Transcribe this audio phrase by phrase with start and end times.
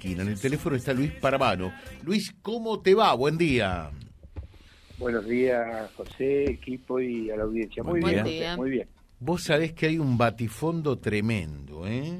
[0.00, 1.72] En el teléfono está Luis Parvano.
[2.04, 3.12] Luis, ¿cómo te va?
[3.14, 3.90] Buen día.
[4.96, 7.82] Buenos días, José, equipo y a la audiencia.
[7.82, 8.50] Muy Buen bien, día.
[8.50, 8.88] José, muy bien.
[9.18, 12.16] Vos sabés que hay un batifondo tremendo, ¿eh?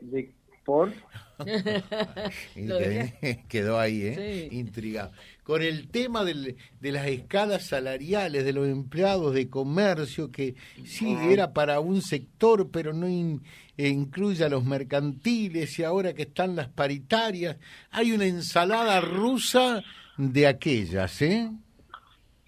[0.00, 0.32] De-
[0.64, 0.90] ¿Por?
[3.48, 4.48] Quedó ahí, ¿eh?
[4.50, 4.56] Sí.
[4.56, 5.12] Intrigado.
[5.42, 10.54] Con el tema del- de las escalas salariales de los empleados de comercio, que
[10.84, 13.42] sí era para un sector, pero no in-
[13.76, 17.56] eh, incluye a los mercantiles, y ahora que están las paritarias,
[17.90, 19.82] hay una ensalada rusa
[20.16, 21.50] de aquellas, ¿eh?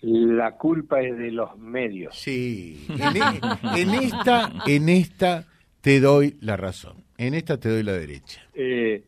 [0.02, 2.16] La culpa es de los medios.
[2.18, 5.46] Sí, en, e- en esta, en esta
[5.82, 8.40] te doy la razón, en esta te doy la derecha.
[8.54, 9.04] Eh,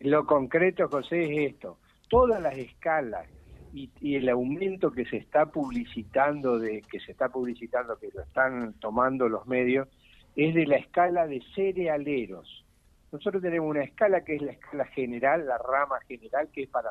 [0.00, 1.78] lo concreto, José, es esto.
[2.08, 3.26] Todas las escalas
[3.72, 8.20] y, y el aumento que se está publicitando, de que se está publicitando, que lo
[8.22, 9.88] están tomando los medios,
[10.36, 12.66] es de la escala de cerealeros.
[13.12, 16.90] Nosotros tenemos una escala que es la escala general, la rama general, que es para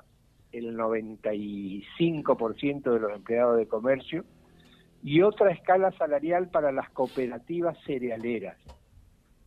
[0.53, 4.23] el 95% de los empleados de comercio,
[5.03, 8.57] y otra escala salarial para las cooperativas cerealeras,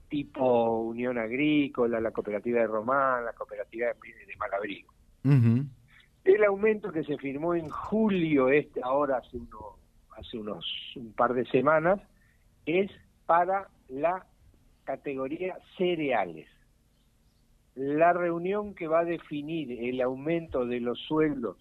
[0.08, 4.92] tipo Unión Agrícola, la cooperativa de Román, la cooperativa de, Malabrigo.
[6.24, 9.78] El aumento que se firmó en julio, este ahora hace, uno,
[10.16, 10.64] hace unos
[10.96, 12.00] un par de semanas,
[12.66, 12.90] es
[13.26, 14.26] para la
[14.84, 16.48] categoría cereales.
[17.74, 21.58] La reunión que va a definir el aumento de los sueldos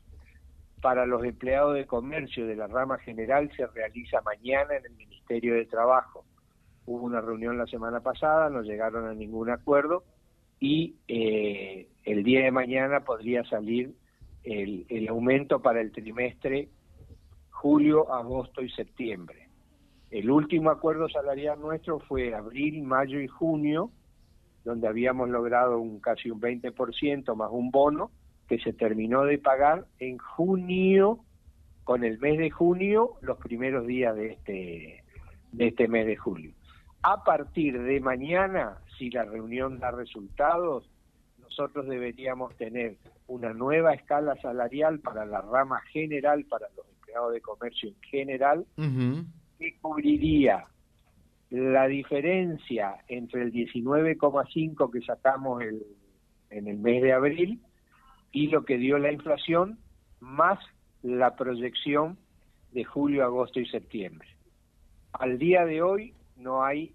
[0.82, 5.56] para los empleados de comercio de la rama general se realiza mañana en el Ministerio
[5.56, 6.26] de Trabajo.
[6.86, 10.04] Hubo una reunión la semana pasada, no llegaron a ningún acuerdo
[10.60, 13.94] y eh, el día de mañana podría salir
[14.44, 16.70] el, el aumento para el trimestre
[17.50, 19.50] julio, agosto y septiembre.
[20.12, 23.90] El último acuerdo salarial nuestro fue abril, mayo y junio,
[24.64, 28.12] donde habíamos logrado un casi un 20% más un bono
[28.48, 31.20] que se terminó de pagar en junio,
[31.84, 35.04] con el mes de junio, los primeros días de este,
[35.52, 36.52] de este mes de julio.
[37.08, 40.90] A partir de mañana, si la reunión da resultados,
[41.40, 47.42] nosotros deberíamos tener una nueva escala salarial para la rama general, para los empleados de
[47.42, 48.66] comercio en general,
[49.60, 50.66] que cubriría
[51.52, 55.86] la diferencia entre el 19,5 que sacamos el-
[56.50, 57.62] en el mes de abril
[58.32, 59.78] y lo que dio la inflación,
[60.20, 60.58] más
[61.04, 62.18] la proyección
[62.72, 64.28] de julio, agosto y septiembre.
[65.14, 66.95] Al día de hoy no hay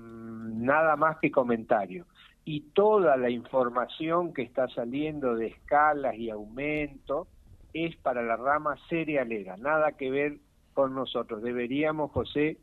[0.00, 2.06] nada más que comentario.
[2.44, 7.28] Y toda la información que está saliendo de escalas y aumento
[7.74, 10.38] es para la rama cerealera, nada que ver
[10.74, 11.42] con nosotros.
[11.42, 12.58] Deberíamos, José,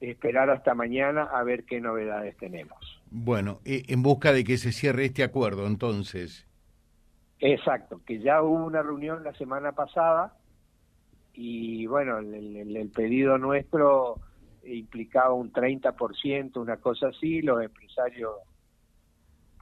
[0.00, 2.78] esperar hasta mañana a ver qué novedades tenemos.
[3.10, 6.48] Bueno, eh, en busca de que se cierre este acuerdo, entonces.
[7.38, 10.34] Exacto, que ya hubo una reunión la semana pasada
[11.34, 14.16] y bueno, el, el- el pedido nuestro
[14.64, 18.32] implicaba un 30%, una cosa así, los empresarios,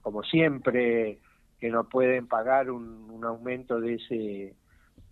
[0.01, 1.19] como siempre,
[1.59, 4.55] que no pueden pagar un, un aumento de ese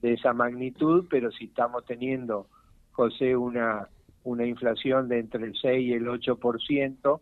[0.01, 2.47] de esa magnitud, pero si estamos teniendo,
[2.91, 3.89] José, una,
[4.23, 7.19] una inflación de entre el 6 y el 8%,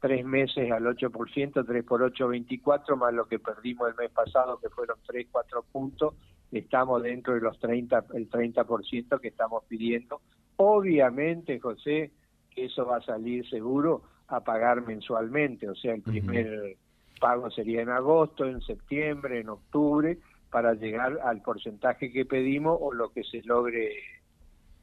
[0.00, 4.58] tres meses al 8%, 3 por 8, 24, más lo que perdimos el mes pasado,
[4.58, 6.14] que fueron 3, 4 puntos,
[6.52, 10.20] estamos dentro de los 30, el 30% que estamos pidiendo.
[10.58, 12.10] Obviamente, José,
[12.54, 16.76] que eso va a salir seguro a pagar mensualmente, o sea, el primer
[17.20, 20.18] pago sería en agosto, en septiembre, en octubre,
[20.50, 23.90] para llegar al porcentaje que pedimos o lo que se logre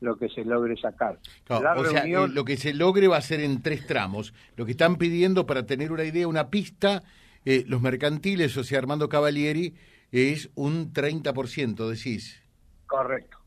[0.01, 1.19] lo que se logre sacar.
[1.45, 3.85] Claro, La o sea, reunión- eh, lo que se logre va a ser en tres
[3.87, 4.33] tramos.
[4.55, 7.03] Lo que están pidiendo, para tener una idea, una pista,
[7.45, 9.73] eh, los mercantiles, o sea, Armando Cavalieri,
[10.11, 12.41] es un 30%, decís.
[12.87, 13.37] Correcto.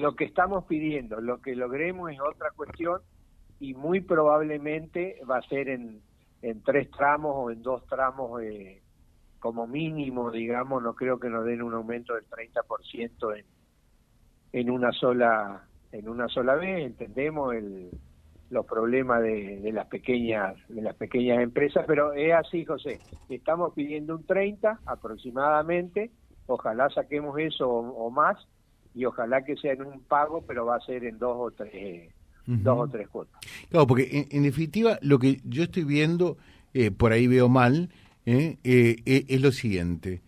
[0.00, 3.00] Lo que estamos pidiendo, lo que logremos es otra cuestión
[3.60, 6.02] y muy probablemente va a ser en,
[6.64, 8.82] tres tramos o en dos tramos eh,
[9.38, 13.44] como mínimo, digamos, no creo que nos den un aumento del 30% en,
[14.52, 17.90] en una sola en una sola vez, entendemos el,
[18.48, 22.98] los problemas de, de las pequeñas de las pequeñas empresas, pero es así, José,
[23.28, 26.10] estamos pidiendo un 30 aproximadamente,
[26.46, 28.38] ojalá saquemos eso o, o más
[28.94, 32.10] y ojalá que sea en un pago, pero va a ser en dos o tres
[32.44, 33.40] dos o tres cuotas.
[33.70, 36.36] Claro, porque en, en definitiva lo que yo estoy viendo,
[36.74, 37.90] eh, por ahí veo mal,
[38.26, 40.22] eh, eh, eh, es lo siguiente.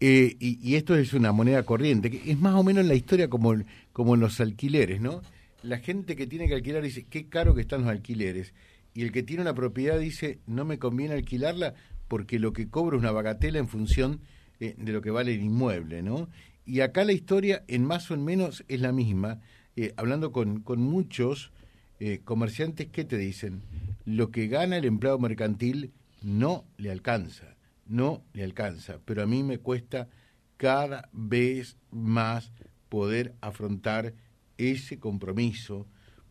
[0.00, 3.28] Eh, y, y esto es una moneda corriente, que es más o menos la historia
[3.30, 3.54] como,
[3.92, 5.22] como en los alquileres, ¿no?
[5.62, 8.52] La gente que tiene que alquilar dice, qué caro que están los alquileres.
[8.92, 11.74] Y el que tiene una propiedad dice, no me conviene alquilarla
[12.08, 14.20] porque lo que cobra es una bagatela en función
[14.60, 16.28] eh, de lo que vale el inmueble, ¿no?
[16.66, 19.40] Y acá la historia, en más o en menos, es la misma.
[19.76, 21.52] Eh, hablando con, con muchos
[22.00, 23.62] eh, comerciantes, ¿qué te dicen?
[24.04, 27.56] Lo que gana el empleado mercantil no le alcanza,
[27.86, 30.08] no le alcanza, pero a mí me cuesta
[30.56, 32.52] cada vez más
[32.88, 34.14] poder afrontar
[34.56, 35.86] ese compromiso,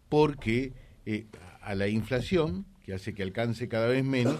[0.09, 0.73] porque
[1.61, 4.39] a la inflación, que hace que alcance cada vez menos,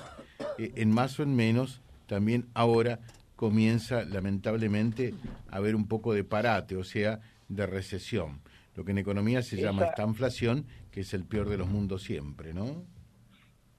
[0.58, 3.00] en más o en menos, también ahora
[3.44, 5.14] comienza lamentablemente
[5.50, 7.20] a haber un poco de parate, o sea,
[7.50, 8.40] de recesión.
[8.74, 12.04] Lo que en economía se llama esta inflación, que es el peor de los mundos
[12.04, 12.86] siempre, ¿no?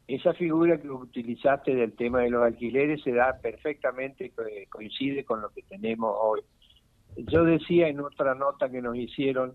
[0.07, 4.35] Esa figura que utilizaste del tema de los alquileres se da perfectamente,
[4.69, 6.43] coincide con lo que tenemos hoy.
[7.17, 9.55] Yo decía en otra nota que nos hicieron,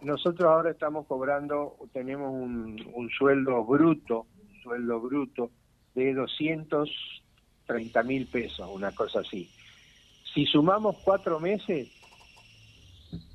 [0.00, 5.50] nosotros ahora estamos cobrando, tenemos un, un sueldo bruto, un sueldo bruto
[5.94, 7.23] de 200
[7.66, 9.50] 30 mil pesos, una cosa así.
[10.34, 11.90] Si sumamos cuatro meses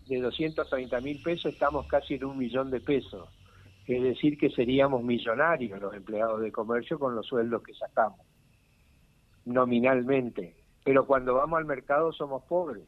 [0.08, 3.30] de 230 mil pesos, estamos casi en un millón de pesos.
[3.88, 8.20] Es decir, que seríamos millonarios los empleados de comercio con los sueldos que sacamos,
[9.46, 10.56] nominalmente.
[10.84, 12.88] Pero cuando vamos al mercado somos pobres,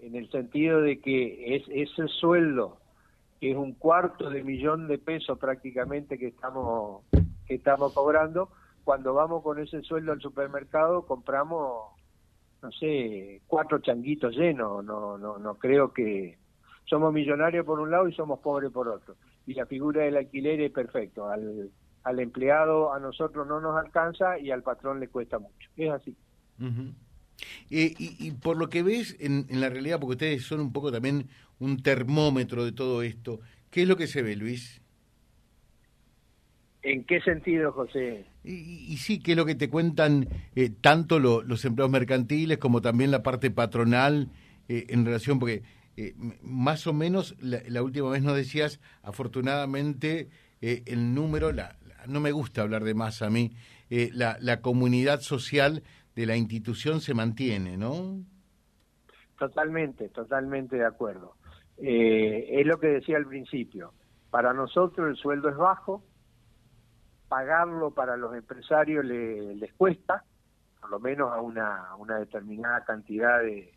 [0.00, 2.78] en el sentido de que es ese sueldo,
[3.40, 7.04] que es un cuarto de millón de pesos prácticamente que estamos,
[7.46, 8.50] que estamos cobrando,
[8.84, 11.92] cuando vamos con ese sueldo al supermercado compramos,
[12.62, 14.84] no sé, cuatro changuitos llenos.
[14.84, 16.38] No, no, no creo que
[16.84, 19.16] somos millonarios por un lado y somos pobres por otro.
[19.46, 21.28] Y la figura del alquiler es perfecto.
[21.28, 21.70] Al,
[22.02, 25.70] al empleado a nosotros no nos alcanza y al patrón le cuesta mucho.
[25.76, 26.16] Es así.
[27.70, 30.92] Eh, y, por lo que ves en, en, la realidad, porque ustedes son un poco
[30.92, 31.28] también
[31.58, 33.40] un termómetro de todo esto,
[33.70, 34.82] ¿qué es lo que se ve, Luis?
[36.82, 38.24] ¿En qué sentido, José?
[38.42, 43.10] Y, sí, que es lo que te cuentan eh, tanto los empleados mercantiles como también
[43.10, 44.30] la parte patronal
[44.68, 45.62] eh, en relación, porque
[45.98, 50.28] eh, más o menos la, última vez nos decías, afortunadamente
[50.62, 53.52] el número, la, no me gusta hablar de más a mí,
[53.88, 55.82] la, la comunidad social
[56.14, 58.22] de la institución se mantiene, ¿no?
[59.38, 61.34] Totalmente, totalmente de acuerdo.
[61.78, 63.94] es lo que decía al principio.
[64.30, 66.04] Para nosotros el sueldo es bajo,
[67.30, 70.24] pagarlo para los empresarios les cuesta,
[70.80, 73.72] por lo menos a una, una determinada cantidad de,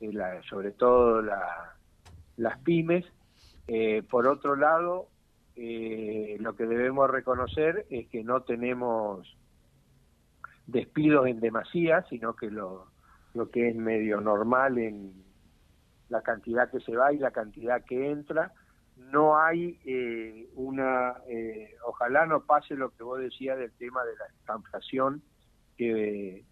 [0.00, 1.74] la, sobre todo la,
[2.36, 3.04] las pymes.
[3.66, 5.08] Eh, por otro lado,
[5.56, 9.36] eh, lo que debemos reconocer es que no tenemos
[10.68, 12.86] despidos en demasía, sino que lo,
[13.34, 15.24] lo que es medio normal en
[16.10, 18.52] la cantidad que se va y la cantidad que entra,
[18.96, 24.12] no hay eh, una, eh, ojalá no pase lo que vos decías del tema de
[24.16, 25.22] la inflación,
[25.76, 26.44] que,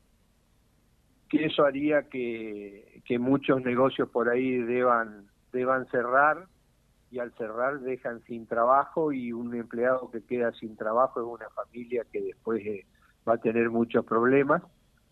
[1.28, 6.46] que eso haría que, que muchos negocios por ahí deban, deban cerrar
[7.10, 11.50] y al cerrar dejan sin trabajo y un empleado que queda sin trabajo es una
[11.50, 12.86] familia que después eh,
[13.28, 14.62] va a tener muchos problemas.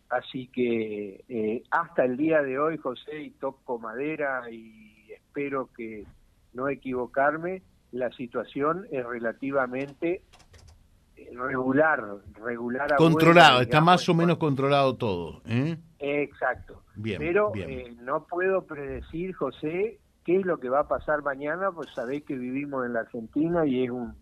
[0.09, 6.05] Así que hasta el día de hoy, José, y toco madera y espero que
[6.53, 7.63] no equivocarme,
[7.93, 10.23] la situación es relativamente
[11.33, 12.03] regular,
[12.43, 12.97] regular.
[12.97, 15.43] Controlado, está más o menos controlado todo.
[15.47, 15.77] ¿eh?
[15.99, 16.83] Exacto.
[16.97, 21.71] Bien, Pero Eh, no puedo predecir, José, qué es lo que va a pasar mañana,
[21.73, 24.15] pues sabéis que vivimos en la Argentina y es un,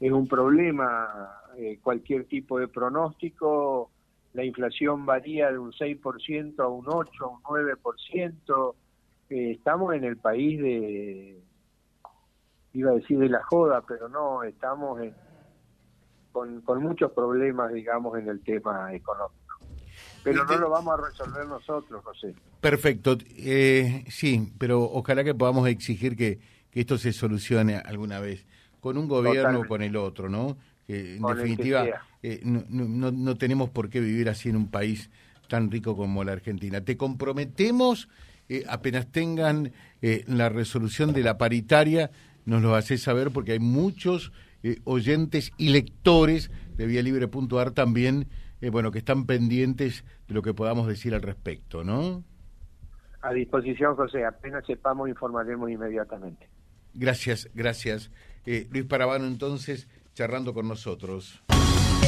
[0.00, 3.90] es un problema eh, cualquier tipo de pronóstico.
[4.32, 8.74] La inflación varía de un 6% a un 8, a un 9%
[9.32, 11.42] estamos en el país de,
[12.72, 15.00] iba a decir de la joda, pero no, estamos
[16.32, 19.38] con, con muchos problemas, digamos, en el tema económico.
[20.24, 22.34] Pero no lo vamos a resolver nosotros, José.
[22.60, 26.38] Perfecto, eh, sí, pero ojalá que podamos exigir que,
[26.70, 28.46] que esto se solucione alguna vez,
[28.80, 30.56] con un gobierno o con el otro, ¿no?
[30.86, 31.86] Que en definitiva
[32.22, 35.10] eh, no, no, no tenemos por qué vivir así en un país
[35.48, 36.80] tan rico como la Argentina.
[36.80, 38.08] Te comprometemos
[38.52, 42.10] eh, apenas tengan eh, la resolución de la paritaria,
[42.44, 44.30] nos lo hace saber porque hay muchos
[44.62, 48.28] eh, oyentes y lectores de Libre.ar también,
[48.70, 52.22] bueno, que están pendientes de lo que podamos decir al respecto, ¿no?
[53.22, 54.24] A disposición, José.
[54.24, 56.48] Apenas sepamos, informaremos inmediatamente.
[56.92, 58.10] Gracias, gracias.
[58.44, 61.42] Luis Parabano, entonces, charlando con nosotros